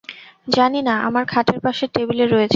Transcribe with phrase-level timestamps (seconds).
[0.47, 2.49] জানি না, আমরা খাটের পাশের টেবিলে রয়েছে।